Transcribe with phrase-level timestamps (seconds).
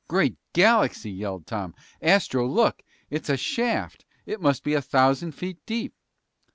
[0.07, 1.75] "Great galaxy!" yelled Tom.
[2.01, 2.81] "Astro, look!
[3.11, 4.03] It's a shaft!
[4.25, 5.93] It must be a thousand feet deep!"